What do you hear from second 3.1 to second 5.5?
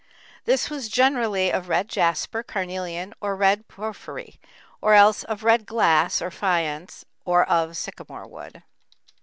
or red porphyry, or else of